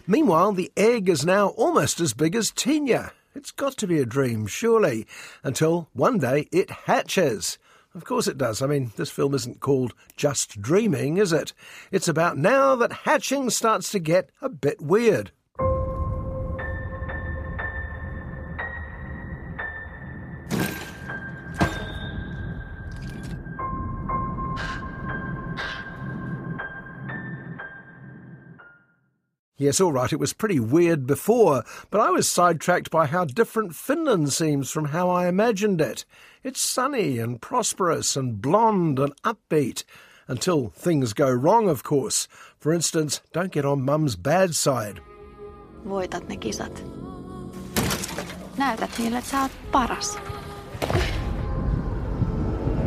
Meanwhile, 0.06 0.52
the 0.52 0.70
egg 0.76 1.08
is 1.08 1.24
now 1.24 1.48
almost 1.56 2.00
as 2.00 2.12
big 2.12 2.36
as 2.36 2.50
Tina. 2.50 3.12
It's 3.34 3.50
got 3.50 3.76
to 3.78 3.86
be 3.86 3.98
a 3.98 4.06
dream, 4.06 4.46
surely, 4.46 5.06
until 5.42 5.88
one 5.94 6.18
day 6.18 6.46
it 6.52 6.70
hatches. 6.86 7.58
Of 7.94 8.04
course 8.04 8.28
it 8.28 8.38
does. 8.38 8.60
I 8.60 8.66
mean, 8.66 8.92
this 8.96 9.10
film 9.10 9.34
isn't 9.34 9.60
called 9.60 9.94
Just 10.16 10.60
Dreaming, 10.60 11.16
is 11.16 11.32
it? 11.32 11.52
It's 11.90 12.08
about 12.08 12.36
now 12.36 12.76
that 12.76 12.92
hatching 13.04 13.50
starts 13.50 13.90
to 13.90 13.98
get 13.98 14.30
a 14.42 14.48
bit 14.48 14.80
weird. 14.80 15.32
Yes, 29.56 29.80
all 29.80 29.92
right, 29.92 30.12
it 30.12 30.18
was 30.18 30.32
pretty 30.32 30.58
weird 30.58 31.06
before, 31.06 31.62
but 31.88 32.00
I 32.00 32.10
was 32.10 32.28
sidetracked 32.28 32.90
by 32.90 33.06
how 33.06 33.24
different 33.24 33.76
Finland 33.76 34.32
seems 34.32 34.68
from 34.68 34.86
how 34.86 35.08
I 35.08 35.28
imagined 35.28 35.80
it. 35.80 36.04
It's 36.42 36.60
sunny 36.60 37.20
and 37.20 37.40
prosperous 37.40 38.16
and 38.16 38.42
blonde 38.42 38.98
and 38.98 39.12
upbeat. 39.22 39.84
Until 40.26 40.70
things 40.70 41.12
go 41.12 41.30
wrong, 41.30 41.68
of 41.68 41.84
course. 41.84 42.26
For 42.58 42.72
instance, 42.72 43.20
don't 43.32 43.52
get 43.52 43.64
on 43.64 43.82
mum's 43.82 44.16
bad 44.16 44.56
side. 44.56 45.00
Voitat 45.84 46.28
ne 46.28 46.36
kisat. 46.36 46.82
Näytät 48.58 48.90
niille, 48.98 49.18
että 49.18 49.30
sä 49.30 49.42
oot 49.42 49.52
paras. 49.72 50.18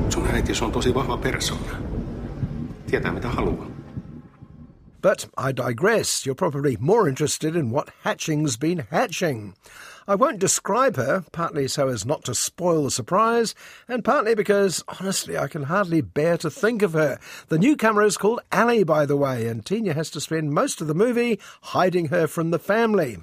Sun 0.09 0.27
äitis 0.27 0.61
on 0.61 0.71
tosi 0.71 0.93
vahva 0.93 1.17
persoona. 1.17 1.77
Tietää 2.87 3.11
mitä 3.11 3.29
haluaa. 3.29 3.76
But 5.01 5.27
I 5.37 5.51
digress. 5.51 6.25
You're 6.25 6.35
probably 6.35 6.75
more 6.77 7.07
interested 7.07 7.55
in 7.55 7.69
what 7.69 7.91
Hatching's 8.03 8.57
been 8.57 8.87
hatching. 8.89 9.55
I 10.07 10.15
won't 10.15 10.39
describe 10.39 10.95
her, 10.95 11.25
partly 11.31 11.67
so 11.67 11.89
as 11.89 12.05
not 12.05 12.23
to 12.25 12.33
spoil 12.33 12.85
the 12.85 12.91
surprise, 12.91 13.53
and 13.89 14.05
partly 14.05 14.35
because, 14.35 14.83
honestly, 14.99 15.37
I 15.37 15.47
can 15.47 15.63
hardly 15.63 15.99
bear 15.99 16.37
to 16.37 16.49
think 16.49 16.81
of 16.81 16.93
her. 16.93 17.19
The 17.49 17.59
newcomer 17.59 18.03
is 18.03 18.17
called 18.17 18.39
Ali, 18.51 18.83
by 18.83 19.05
the 19.05 19.17
way, 19.17 19.47
and 19.47 19.65
Tina 19.65 19.93
has 19.93 20.09
to 20.11 20.21
spend 20.21 20.53
most 20.53 20.79
of 20.79 20.87
the 20.87 20.95
movie 20.95 21.39
hiding 21.61 22.07
her 22.07 22.25
from 22.25 22.51
the 22.51 22.59
family. 22.59 23.17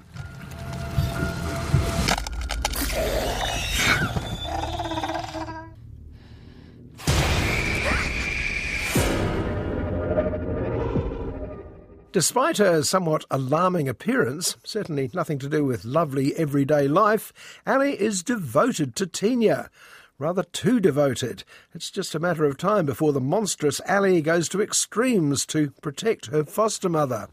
Despite 12.15 12.59
her 12.59 12.81
somewhat 12.81 13.25
alarming 13.29 13.89
appearance, 13.89 14.55
certainly 14.63 15.11
nothing 15.13 15.37
to 15.39 15.49
do 15.49 15.65
with 15.65 15.83
lovely 15.83 16.33
everyday 16.37 16.87
life, 16.87 17.33
Ali 17.67 18.01
is 18.01 18.23
devoted 18.23 18.95
to 18.95 19.05
Tina. 19.05 19.69
Rather 20.17 20.43
too 20.43 20.79
devoted. 20.79 21.43
It's 21.73 21.91
just 21.91 22.15
a 22.15 22.19
matter 22.19 22.45
of 22.45 22.57
time 22.57 22.85
before 22.85 23.11
the 23.11 23.19
monstrous 23.19 23.81
Ali 23.81 24.21
goes 24.21 24.47
to 24.47 24.61
extremes 24.61 25.45
to 25.47 25.71
protect 25.81 26.27
her 26.27 26.45
foster 26.45 26.87
mother. 26.87 27.27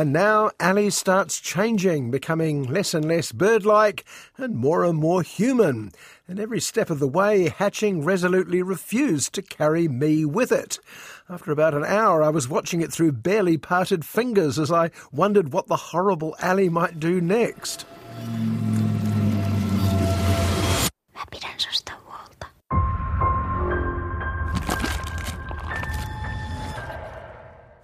And 0.00 0.14
now 0.14 0.50
Ali 0.58 0.88
starts 0.88 1.38
changing, 1.38 2.10
becoming 2.10 2.62
less 2.62 2.94
and 2.94 3.04
less 3.04 3.32
bird 3.32 3.66
like 3.66 4.06
and 4.38 4.56
more 4.56 4.82
and 4.82 4.98
more 4.98 5.20
human. 5.20 5.92
And 6.26 6.40
every 6.40 6.58
step 6.58 6.88
of 6.88 7.00
the 7.00 7.06
way, 7.06 7.50
Hatching 7.50 8.02
resolutely 8.02 8.62
refused 8.62 9.34
to 9.34 9.42
carry 9.42 9.88
me 9.88 10.24
with 10.24 10.52
it. 10.52 10.78
After 11.28 11.52
about 11.52 11.74
an 11.74 11.84
hour, 11.84 12.22
I 12.22 12.30
was 12.30 12.48
watching 12.48 12.80
it 12.80 12.90
through 12.90 13.12
barely 13.12 13.58
parted 13.58 14.06
fingers 14.06 14.58
as 14.58 14.72
I 14.72 14.90
wondered 15.12 15.52
what 15.52 15.66
the 15.66 15.76
horrible 15.76 16.34
Ali 16.42 16.70
might 16.70 16.98
do 16.98 17.20
next. 17.20 17.84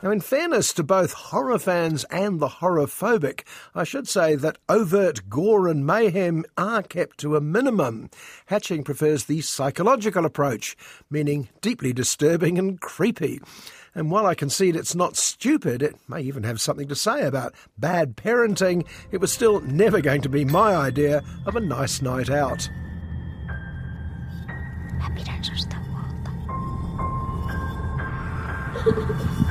Now, 0.06 0.12
in 0.12 0.20
fairness 0.20 0.72
to 0.74 0.84
both 0.84 1.14
horror 1.14 1.58
fans 1.58 2.04
and 2.12 2.38
the 2.38 2.46
horror-phobic, 2.46 3.42
I 3.74 3.82
should 3.82 4.06
say 4.06 4.36
that 4.36 4.58
overt 4.68 5.28
gore 5.28 5.66
and 5.66 5.84
mayhem 5.84 6.44
are 6.56 6.84
kept 6.84 7.18
to 7.18 7.34
a 7.34 7.40
minimum. 7.40 8.10
Hatching 8.46 8.84
prefers 8.84 9.24
the 9.24 9.40
psychological 9.40 10.24
approach, 10.24 10.76
meaning 11.10 11.48
deeply 11.60 11.92
disturbing 11.92 12.56
and 12.56 12.80
creepy. 12.80 13.40
And 13.96 14.08
while 14.12 14.26
I 14.26 14.36
concede 14.36 14.76
it's 14.76 14.94
not 14.94 15.16
stupid, 15.16 15.82
it 15.82 15.96
may 16.06 16.20
even 16.20 16.44
have 16.44 16.60
something 16.60 16.86
to 16.86 16.94
say 16.94 17.26
about 17.26 17.56
bad 17.76 18.16
parenting, 18.16 18.86
it 19.10 19.20
was 19.20 19.32
still 19.32 19.60
never 19.62 20.00
going 20.00 20.20
to 20.20 20.28
be 20.28 20.44
my 20.44 20.76
idea 20.76 21.24
of 21.46 21.56
a 21.56 21.60
nice 21.60 22.00
night 22.00 22.30
out. 22.30 22.70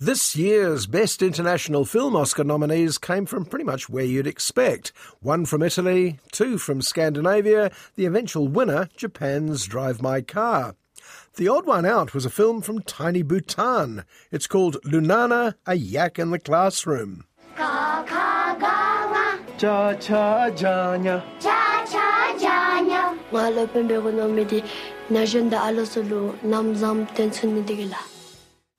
This 0.00 0.36
year's 0.36 0.86
Best 0.86 1.22
International 1.22 1.84
Film 1.84 2.14
Oscar 2.14 2.44
nominees 2.44 2.98
came 2.98 3.26
from 3.26 3.44
pretty 3.44 3.64
much 3.64 3.88
where 3.88 4.04
you'd 4.04 4.28
expect. 4.28 4.92
One 5.18 5.44
from 5.44 5.60
Italy, 5.60 6.20
two 6.30 6.56
from 6.56 6.82
Scandinavia, 6.82 7.72
the 7.96 8.06
eventual 8.06 8.46
winner, 8.46 8.88
Japan's 8.96 9.66
Drive 9.66 10.00
My 10.00 10.20
Car. 10.20 10.76
The 11.34 11.48
odd 11.48 11.66
one 11.66 11.84
out 11.84 12.14
was 12.14 12.24
a 12.24 12.30
film 12.30 12.62
from 12.62 12.82
tiny 12.82 13.24
Bhutan. 13.24 14.04
It's 14.30 14.46
called 14.46 14.76
Lunana, 14.84 15.54
A 15.66 15.74
Yak 15.74 16.20
in 16.20 16.30
the 16.30 16.38
Classroom. 16.38 17.24
Cha 17.56 18.04
cha 19.94 20.50
janya. 20.50 21.24
Cha 21.40 21.84
cha 21.90 22.36
janya. 22.38 23.18
Ngalo 23.32 23.66
pembego 23.66 24.12
nomidi 24.12 24.62
najenda 25.10 25.58
alosulu 25.62 26.38
namzam 26.44 27.04
tensunnidigila. 27.16 28.17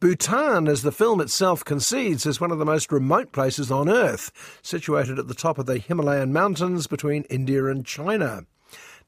Bhutan, 0.02 0.70
as 0.70 0.84
the 0.84 0.94
film 0.94 1.20
itself 1.20 1.66
concedes, 1.66 2.26
is 2.26 2.40
one 2.40 2.52
of 2.52 2.58
the 2.58 2.64
most 2.66 2.90
remote 2.90 3.34
places 3.34 3.70
on 3.70 3.90
Earth, 3.90 4.32
situated 4.62 5.20
at 5.20 5.28
the 5.28 5.34
top 5.34 5.58
of 5.58 5.66
the 5.66 5.78
Himalayan 5.78 6.32
mountains 6.32 6.88
between 6.88 7.24
India 7.24 7.66
and 7.66 7.86
China. 7.86 8.46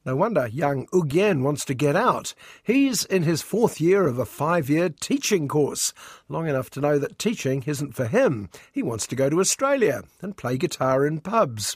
No 0.04 0.16
wonder 0.16 0.48
young 0.48 0.86
Ugyen 0.88 1.40
wants 1.40 1.64
to 1.64 1.72
get 1.72 1.96
out. 1.96 2.34
He's 2.62 3.06
in 3.06 3.22
his 3.22 3.40
fourth 3.40 3.80
year 3.80 4.06
of 4.06 4.18
a 4.18 4.26
five 4.26 4.68
year 4.68 4.90
teaching 4.90 5.48
course, 5.48 5.94
long 6.28 6.46
enough 6.46 6.68
to 6.70 6.80
know 6.82 6.98
that 6.98 7.18
teaching 7.18 7.62
isn't 7.66 7.94
for 7.94 8.04
him. 8.04 8.50
He 8.70 8.82
wants 8.82 9.06
to 9.06 9.16
go 9.16 9.30
to 9.30 9.40
Australia 9.40 10.02
and 10.20 10.36
play 10.36 10.58
guitar 10.58 11.06
in 11.06 11.20
pubs. 11.20 11.74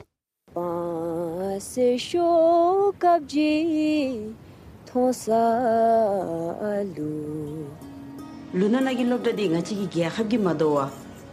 Lunanagi 8.55 9.05
lobdadi 9.05 9.49
nga 9.51 9.63
chigi 9.63 9.87
gya 9.87 10.11
khabgi 10.11 10.39
madowa 10.39 10.91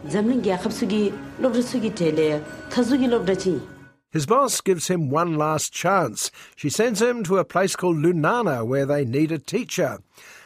zamling 0.10 0.42
gya 0.42 0.58
khabsugi 0.58 1.14
lobdasugi 1.42 1.94
tele 1.96 2.42
thazugi 2.70 3.08
lobdachi 3.08 3.62
his 4.14 4.28
boss 4.28 4.62
gives 4.62 4.90
him 4.90 5.10
one 5.10 5.40
last 5.40 5.74
chance. 5.74 6.30
She 6.56 6.70
sends 6.70 7.02
him 7.02 7.24
to 7.24 7.40
a 7.40 7.44
place 7.44 7.76
called 7.76 7.98
Lunana 7.98 8.64
where 8.64 8.86
they 8.86 9.06
need 9.06 9.32
a 9.32 9.40
teacher. 9.40 9.98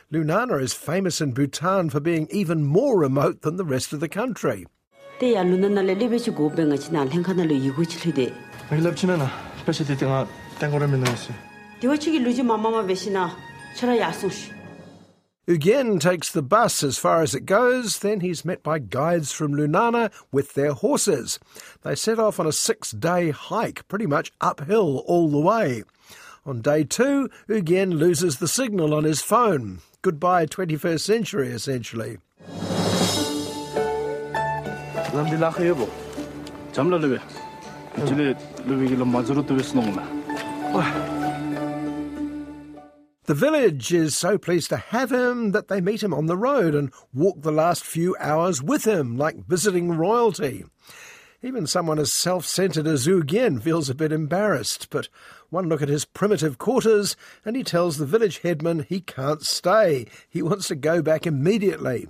Lunana 0.10 0.62
is 0.62 0.74
famous 0.74 1.20
in 1.20 1.34
Bhutan 1.34 1.90
for 1.90 2.00
being 2.00 2.30
even 2.32 2.64
more 2.64 2.98
remote 2.98 3.42
than 3.42 3.58
the 3.58 3.66
rest 3.66 3.92
of 3.92 4.00
the 4.00 4.08
country. 4.08 4.66
Te 5.20 5.34
ya 5.34 5.44
Lunana 5.44 5.86
le 5.86 5.96
lebe 6.00 6.18
chu 6.18 6.32
go 6.32 6.50
benga 6.50 6.78
china 6.78 7.06
lengkhana 7.06 7.46
le 7.46 7.60
yugo 7.60 7.84
chilide. 7.84 8.34
Ai 8.72 8.80
lab 8.80 8.96
china 8.96 9.18
na 9.18 9.30
pese 9.66 9.86
te 9.86 9.96
tenga 9.96 10.26
tengore 10.60 10.90
men 10.90 11.02
nasi. 11.02 11.34
Diwa 11.82 11.98
chigi 12.00 12.24
luji 12.24 12.46
mama 12.46 12.72
ma 12.72 12.84
besina 12.84 13.30
chara 13.76 13.98
yasush. 13.98 14.57
Ugyen 15.48 15.98
takes 15.98 16.30
the 16.30 16.42
bus 16.42 16.84
as 16.84 16.98
far 16.98 17.22
as 17.22 17.34
it 17.34 17.46
goes, 17.46 18.00
then 18.00 18.20
he's 18.20 18.44
met 18.44 18.62
by 18.64 18.80
guides 18.80 19.32
from 19.32 19.54
Lunana 19.54 20.12
with 20.30 20.56
their 20.56 20.74
horses. 20.74 21.40
They 21.84 21.96
set 21.96 22.20
off 22.20 22.38
on 22.38 22.48
a 22.48 22.52
six 22.52 22.92
day 22.92 23.30
hike, 23.32 23.88
pretty 23.88 24.08
much 24.08 24.34
uphill 24.42 25.06
all 25.08 25.30
the 25.30 25.40
way. 25.40 25.84
On 26.46 26.62
day 26.62 26.84
two, 26.84 27.30
Ugyen 27.48 27.94
loses 27.94 28.40
the 28.40 28.48
signal 28.50 28.94
on 28.94 29.06
his 29.06 29.22
phone. 29.22 29.80
Goodbye, 30.02 30.48
21st 30.48 31.00
century, 31.00 31.48
essentially. 31.48 32.18
The 43.28 43.34
village 43.34 43.94
is 43.94 44.16
so 44.16 44.38
pleased 44.38 44.70
to 44.70 44.78
have 44.78 45.12
him 45.12 45.52
that 45.52 45.68
they 45.68 45.82
meet 45.82 46.02
him 46.02 46.13
on 46.13 46.28
the 46.28 46.38
road 46.38 46.74
and 46.74 46.94
walk 47.13 47.42
the 47.42 47.52
last 47.52 47.84
few 47.84 48.16
hours 48.22 48.63
with 48.63 48.88
him, 48.88 49.18
like 49.18 49.46
visiting 49.46 49.92
royalty. 49.92 50.63
Even 51.44 51.68
someone 51.68 52.00
as 52.00 52.13
self 52.13 52.46
centered 52.46 52.88
as 52.88 53.06
Ugyen 53.06 53.62
feels 53.62 53.90
a 53.90 53.96
bit 53.96 54.13
embarrassed, 54.13 54.90
but 54.90 55.10
one 55.50 55.68
look 55.68 55.82
at 55.82 55.90
his 55.90 56.06
primitive 56.06 56.58
quarters 56.58 57.18
and 57.44 57.58
he 57.58 57.66
tells 57.66 57.98
the 57.98 58.06
village 58.06 58.40
headman 58.40 58.86
he 58.88 59.02
can't 59.02 59.42
stay. 59.42 60.06
He 60.30 60.42
wants 60.42 60.70
to 60.70 60.76
go 60.76 61.02
back 61.02 61.28
immediately. 61.28 62.08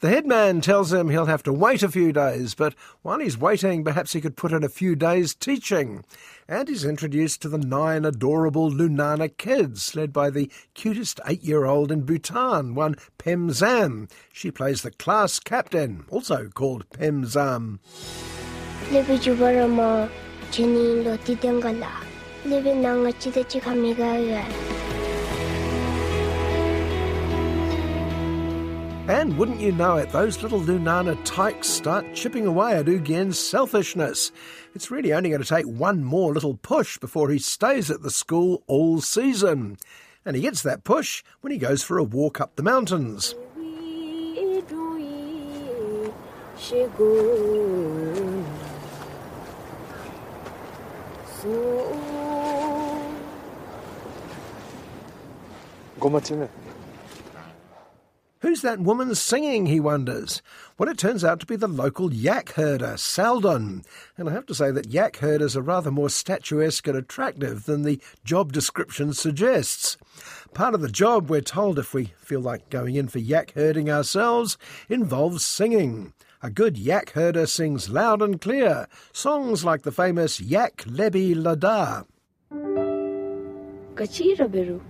The 0.00 0.08
headman 0.08 0.62
tells 0.62 0.94
him 0.94 1.10
he'll 1.10 1.26
have 1.26 1.42
to 1.42 1.52
wait 1.52 1.82
a 1.82 1.88
few 1.90 2.10
days, 2.10 2.54
but 2.54 2.74
while 3.02 3.18
he's 3.18 3.36
waiting, 3.36 3.84
perhaps 3.84 4.14
he 4.14 4.22
could 4.22 4.34
put 4.34 4.50
in 4.50 4.64
a 4.64 4.70
few 4.70 4.96
days 4.96 5.34
teaching. 5.34 6.06
And 6.48 6.70
he's 6.70 6.86
introduced 6.86 7.42
to 7.42 7.50
the 7.50 7.58
nine 7.58 8.06
adorable 8.06 8.70
Lunana 8.70 9.36
kids, 9.36 9.94
led 9.94 10.10
by 10.10 10.30
the 10.30 10.50
cutest 10.72 11.20
eight 11.28 11.42
year 11.42 11.66
old 11.66 11.92
in 11.92 12.06
Bhutan, 12.06 12.74
one 12.74 12.96
Pem 13.18 13.50
Zam. 13.50 14.08
She 14.32 14.50
plays 14.50 14.80
the 14.80 14.90
class 14.90 15.38
captain, 15.38 16.06
also 16.08 16.48
called 16.48 16.88
Pem 16.90 17.26
And 29.10 29.36
wouldn't 29.36 29.60
you 29.60 29.72
know 29.72 29.96
it, 29.96 30.12
those 30.12 30.40
little 30.40 30.60
Lunana 30.60 31.18
tykes 31.24 31.66
start 31.66 32.14
chipping 32.14 32.46
away 32.46 32.74
at 32.74 32.86
Ugyen's 32.86 33.40
selfishness. 33.40 34.30
It's 34.72 34.92
really 34.92 35.12
only 35.12 35.30
going 35.30 35.42
to 35.42 35.48
take 35.48 35.66
one 35.66 36.04
more 36.04 36.32
little 36.32 36.54
push 36.54 36.96
before 36.96 37.28
he 37.28 37.40
stays 37.40 37.90
at 37.90 38.02
the 38.02 38.10
school 38.12 38.62
all 38.68 39.00
season. 39.00 39.78
And 40.24 40.36
he 40.36 40.42
gets 40.42 40.62
that 40.62 40.84
push 40.84 41.24
when 41.40 41.52
he 41.52 41.58
goes 41.58 41.82
for 41.82 41.98
a 41.98 42.04
walk 42.04 42.40
up 42.40 42.54
the 42.54 42.62
mountains. 42.62 43.34
Who's 58.50 58.62
that 58.62 58.80
woman 58.80 59.14
singing, 59.14 59.66
he 59.66 59.78
wonders? 59.78 60.42
Well, 60.76 60.88
it 60.88 60.98
turns 60.98 61.22
out 61.22 61.38
to 61.38 61.46
be 61.46 61.54
the 61.54 61.68
local 61.68 62.12
yak 62.12 62.54
herder, 62.54 62.96
Saldon. 62.96 63.84
And 64.16 64.28
I 64.28 64.32
have 64.32 64.46
to 64.46 64.56
say 64.56 64.72
that 64.72 64.90
yak 64.90 65.18
herders 65.18 65.56
are 65.56 65.62
rather 65.62 65.92
more 65.92 66.10
statuesque 66.10 66.88
and 66.88 66.98
attractive 66.98 67.66
than 67.66 67.82
the 67.84 68.00
job 68.24 68.52
description 68.52 69.12
suggests. 69.12 69.96
Part 70.52 70.74
of 70.74 70.80
the 70.80 70.88
job, 70.88 71.30
we're 71.30 71.42
told, 71.42 71.78
if 71.78 71.94
we 71.94 72.06
feel 72.18 72.40
like 72.40 72.70
going 72.70 72.96
in 72.96 73.06
for 73.06 73.20
yak 73.20 73.52
herding 73.52 73.88
ourselves, 73.88 74.58
involves 74.88 75.44
singing. 75.44 76.12
A 76.42 76.50
good 76.50 76.76
yak 76.76 77.10
herder 77.10 77.46
sings 77.46 77.88
loud 77.88 78.20
and 78.20 78.40
clear, 78.40 78.88
songs 79.12 79.64
like 79.64 79.82
the 79.82 79.92
famous 79.92 80.40
Yak 80.40 80.78
Lebi 80.88 81.40
Lada. 81.40 82.04
Kachira 83.94 84.50
beru. 84.50 84.82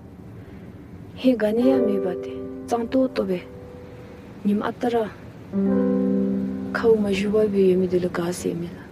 He 1.14 1.34
me 1.34 1.98
bate. 1.98 2.49
Zanto 2.70 3.12
tobe. 3.12 3.42
Nim 4.44 4.62
atara. 4.62 5.11
Lukasi 7.98 8.54
mila. 8.54 8.85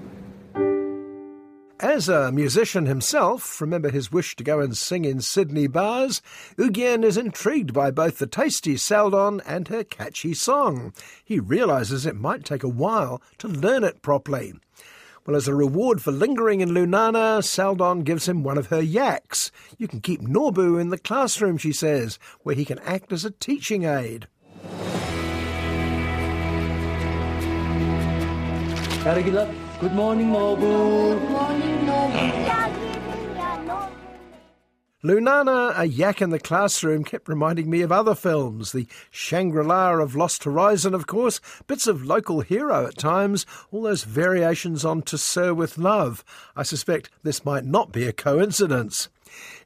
As 1.78 2.08
a 2.08 2.32
musician 2.32 2.86
himself, 2.86 3.60
remember 3.60 3.90
his 3.90 4.10
wish 4.10 4.34
to 4.34 4.42
go 4.42 4.58
and 4.58 4.76
sing 4.76 5.04
in 5.04 5.20
Sydney 5.20 5.68
bars, 5.68 6.20
Ugyen 6.58 7.04
is 7.04 7.16
intrigued 7.16 7.72
by 7.72 7.92
both 7.92 8.18
the 8.18 8.26
tasty 8.26 8.74
Saldon 8.74 9.40
and 9.46 9.68
her 9.68 9.84
catchy 9.84 10.34
song. 10.34 10.92
He 11.24 11.38
realises 11.38 12.04
it 12.04 12.16
might 12.16 12.44
take 12.44 12.64
a 12.64 12.68
while 12.68 13.22
to 13.38 13.46
learn 13.46 13.84
it 13.84 14.02
properly. 14.02 14.54
Well, 15.28 15.36
as 15.36 15.46
a 15.46 15.54
reward 15.54 16.00
for 16.00 16.10
lingering 16.10 16.62
in 16.62 16.70
Lunana, 16.70 17.44
Saldon 17.44 18.02
gives 18.02 18.26
him 18.26 18.42
one 18.42 18.56
of 18.56 18.68
her 18.68 18.80
yaks. 18.80 19.52
You 19.76 19.86
can 19.86 20.00
keep 20.00 20.22
Norbu 20.22 20.80
in 20.80 20.88
the 20.88 20.96
classroom, 20.96 21.58
she 21.58 21.70
says, 21.70 22.18
where 22.44 22.54
he 22.54 22.64
can 22.64 22.78
act 22.78 23.12
as 23.12 23.26
a 23.26 23.30
teaching 23.30 23.84
aid. 23.84 24.26
Good 29.04 29.92
Good 31.20 31.22
morning, 31.36 31.84
Norbu. 31.84 32.87
Lunana, 35.04 35.78
a 35.78 35.84
yak 35.84 36.20
in 36.20 36.30
the 36.30 36.40
classroom, 36.40 37.04
kept 37.04 37.28
reminding 37.28 37.70
me 37.70 37.82
of 37.82 37.92
other 37.92 38.16
films. 38.16 38.72
The 38.72 38.88
Shangri 39.12 39.64
La 39.64 39.92
of 39.92 40.16
Lost 40.16 40.42
Horizon, 40.42 40.92
of 40.92 41.06
course, 41.06 41.40
bits 41.68 41.86
of 41.86 42.04
local 42.04 42.40
hero 42.40 42.84
at 42.84 42.98
times, 42.98 43.46
all 43.70 43.82
those 43.82 44.02
variations 44.02 44.84
on 44.84 45.02
To 45.02 45.16
Sir 45.16 45.54
with 45.54 45.78
Love. 45.78 46.24
I 46.56 46.64
suspect 46.64 47.10
this 47.22 47.44
might 47.44 47.64
not 47.64 47.92
be 47.92 48.08
a 48.08 48.12
coincidence. 48.12 49.08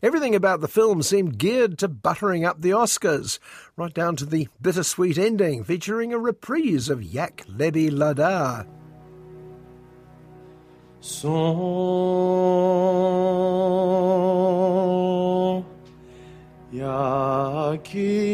Everything 0.02 0.34
about 0.34 0.60
the 0.60 0.68
film 0.68 1.02
seemed 1.02 1.38
geared 1.38 1.78
to 1.78 1.88
buttering 1.88 2.44
up 2.44 2.60
the 2.60 2.72
Oscars, 2.72 3.38
right 3.74 3.94
down 3.94 4.16
to 4.16 4.26
the 4.26 4.48
bittersweet 4.60 5.16
ending 5.16 5.64
featuring 5.64 6.12
a 6.12 6.18
reprise 6.18 6.90
of 6.90 7.02
Yak 7.02 7.42
Lebi 7.48 7.90
Lada. 7.90 8.66
송 11.00 11.32
야기토이 16.75 18.27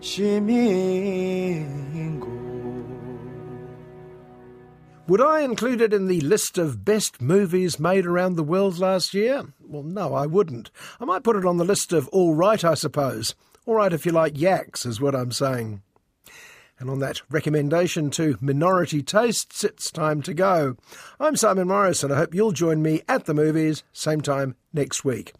시민고 0.00 1.26
Would 5.08 5.20
I 5.20 5.42
include 5.42 5.80
it 5.80 5.92
in 5.92 6.08
the 6.08 6.20
list 6.20 6.58
of 6.58 6.84
best 6.84 7.22
movies 7.22 7.78
made 7.78 8.06
around 8.06 8.34
the 8.34 8.42
world 8.42 8.80
last 8.80 9.14
year? 9.14 9.44
Well, 9.60 9.84
no, 9.84 10.14
I 10.14 10.26
wouldn't. 10.26 10.72
I 11.00 11.04
might 11.04 11.22
put 11.22 11.36
it 11.36 11.44
on 11.44 11.58
the 11.58 11.64
list 11.64 11.92
of 11.92 12.08
all 12.08 12.34
right, 12.34 12.64
I 12.64 12.74
suppose. 12.74 13.36
All 13.66 13.76
right 13.76 13.92
if 13.92 14.04
you 14.04 14.10
like 14.10 14.36
yaks, 14.40 14.84
is 14.84 15.00
what 15.00 15.14
I'm 15.14 15.30
saying. 15.30 15.82
And 16.81 16.89
on 16.89 16.97
that 16.97 17.21
recommendation 17.29 18.09
to 18.11 18.39
minority 18.41 19.03
tastes, 19.03 19.63
it's 19.63 19.91
time 19.91 20.23
to 20.23 20.33
go. 20.33 20.77
I'm 21.19 21.35
Simon 21.35 21.67
Morris, 21.67 22.03
and 22.03 22.11
I 22.11 22.17
hope 22.17 22.33
you'll 22.33 22.53
join 22.53 22.81
me 22.81 23.03
at 23.07 23.25
the 23.25 23.35
movies, 23.35 23.83
same 23.93 24.19
time 24.19 24.55
next 24.73 25.05
week. 25.05 25.33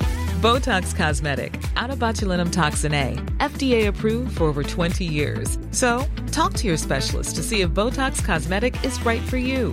Botox 0.00 0.96
Cosmetic, 0.96 1.62
out 1.76 1.90
of 1.90 2.00
botulinum 2.00 2.52
toxin 2.52 2.92
A, 2.92 3.14
FDA 3.38 3.86
approved 3.86 4.36
for 4.36 4.44
over 4.44 4.64
20 4.64 5.04
years. 5.04 5.60
So, 5.70 6.04
talk 6.32 6.54
to 6.54 6.66
your 6.66 6.76
specialist 6.76 7.36
to 7.36 7.44
see 7.44 7.60
if 7.60 7.70
Botox 7.70 8.24
Cosmetic 8.24 8.84
is 8.84 9.00
right 9.06 9.22
for 9.22 9.36
you. 9.36 9.72